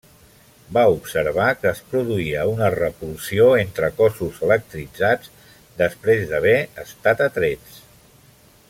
Va 0.75 0.83
observar 0.93 1.49
que 1.59 1.69
es 1.71 1.81
produïa 1.91 2.45
una 2.53 2.69
repulsió 2.77 3.51
entre 3.65 3.91
cossos 4.01 4.41
electritzats 4.49 5.33
després 5.83 6.25
d'haver 6.33 6.57
estat 6.87 7.23
atrets. 7.31 7.79